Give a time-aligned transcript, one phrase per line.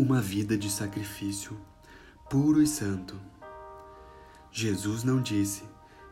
[0.00, 1.54] uma vida de sacrifício
[2.30, 3.20] puro e santo.
[4.50, 5.62] Jesus não disse: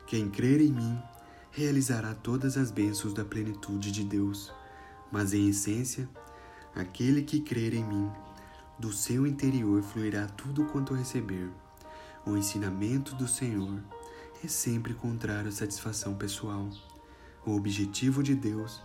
[0.06, 0.98] Quem crer em mim
[1.50, 4.52] realizará todas as bênçãos da plenitude de Deus,
[5.10, 6.06] mas em essência,
[6.74, 8.10] aquele que crer em mim,
[8.78, 11.48] do seu interior fluirá tudo quanto receber.
[12.26, 13.82] O ensinamento do Senhor
[14.44, 16.68] é sempre contrário à satisfação pessoal.
[17.42, 18.82] O objetivo de Deus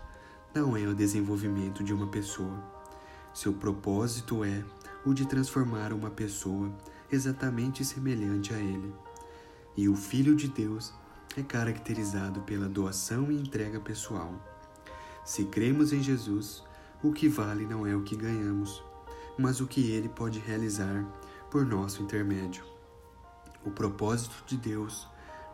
[0.55, 2.57] não é o desenvolvimento de uma pessoa.
[3.33, 4.63] Seu propósito é
[5.05, 6.71] o de transformar uma pessoa
[7.11, 8.93] exatamente semelhante a ele.
[9.75, 10.93] E o Filho de Deus
[11.35, 14.33] é caracterizado pela doação e entrega pessoal.
[15.25, 16.63] Se cremos em Jesus,
[17.03, 18.83] o que vale não é o que ganhamos,
[19.37, 21.05] mas o que ele pode realizar
[21.49, 22.63] por nosso intermédio.
[23.65, 25.07] O propósito de Deus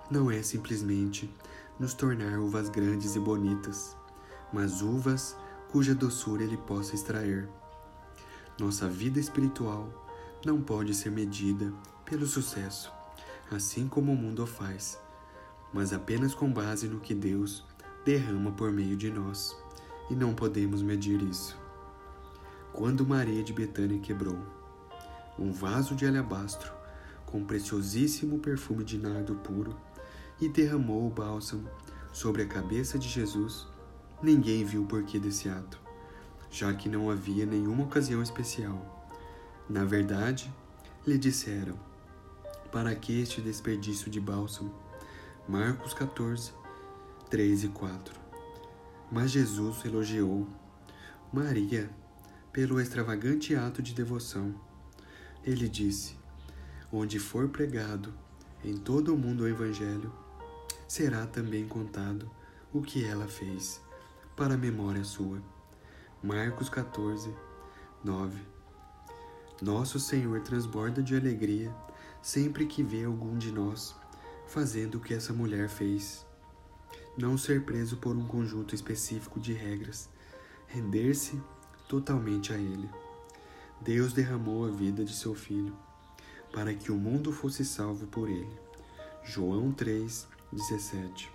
[0.09, 1.34] não é simplesmente
[1.79, 3.95] nos tornar uvas grandes e bonitas,
[4.52, 5.35] mas uvas
[5.71, 7.48] cuja doçura ele possa extrair.
[8.60, 9.88] Nossa vida espiritual
[10.46, 12.91] não pode ser medida pelo sucesso,
[13.49, 14.99] assim como o mundo o faz,
[15.74, 17.63] mas apenas com base no que Deus
[18.04, 19.55] derrama por meio de nós,
[20.10, 21.57] e não podemos medir isso.
[22.74, 24.38] Quando Maria de Betânia quebrou
[25.38, 26.73] um vaso de alabastro
[27.26, 29.73] com preciosíssimo perfume de nardo puro
[30.41, 31.70] e derramou o bálsamo
[32.12, 33.68] sobre a cabeça de Jesus,
[34.21, 35.88] ninguém viu o porquê desse ato
[36.51, 39.07] já que não havia nenhuma ocasião especial.
[39.69, 40.51] Na verdade,
[41.05, 41.77] lhe disseram:
[42.71, 44.73] Para que este desperdício de bálsamo?
[45.47, 46.53] Marcos 14,
[47.29, 48.13] 3 e 4.
[49.11, 50.47] Mas Jesus elogiou
[51.31, 51.89] Maria
[52.51, 54.53] pelo extravagante ato de devoção.
[55.43, 56.15] Ele disse:
[56.91, 58.13] Onde for pregado
[58.63, 60.11] em todo o mundo o Evangelho,
[60.87, 62.29] será também contado
[62.73, 63.81] o que ela fez,
[64.35, 65.41] para memória sua.
[66.22, 67.34] Marcos 14,
[68.03, 68.41] 9
[69.62, 71.73] Nosso Senhor transborda de alegria
[72.22, 73.95] sempre que vê algum de nós
[74.45, 76.25] fazendo o que essa mulher fez.
[77.17, 80.09] Não ser preso por um conjunto específico de regras,
[80.67, 81.41] render-se
[81.88, 82.89] totalmente a Ele.
[83.79, 85.73] Deus derramou a vida de seu Filho
[86.51, 88.59] para que o mundo fosse salvo por Ele.
[89.23, 91.31] João 3, 17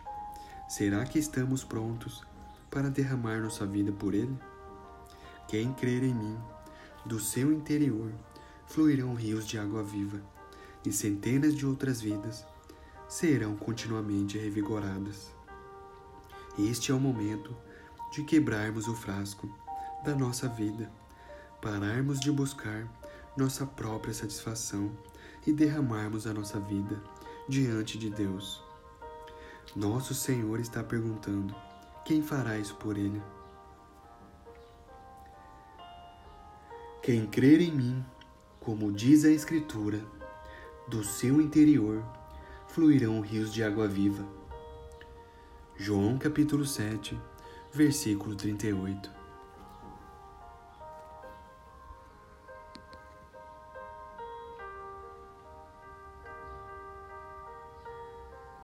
[0.69, 2.23] Será que estamos prontos
[2.71, 4.39] para derramar nossa vida por Ele?
[5.49, 6.39] Quem crer em mim,
[7.05, 8.11] do seu interior
[8.67, 10.21] fluirão rios de água viva,
[10.85, 12.45] e centenas de outras vidas
[13.09, 15.33] serão continuamente revigoradas.
[16.59, 17.57] Este é o momento
[18.13, 19.49] de quebrarmos o frasco
[20.05, 20.91] da nossa vida,
[21.61, 22.89] pararmos de buscar
[23.37, 24.91] nossa própria satisfação
[25.47, 27.03] e derramarmos a nossa vida
[27.49, 28.63] diante de Deus.
[29.75, 31.55] Nosso Senhor está perguntando:
[32.05, 33.21] quem fará isso por Ele?
[37.05, 38.03] Quem crer em mim,
[38.59, 40.03] como diz a Escritura,
[40.89, 42.03] do seu interior
[42.67, 44.27] fluirão rios de água viva.
[45.77, 47.15] João capítulo 7,
[47.71, 49.24] versículo 38.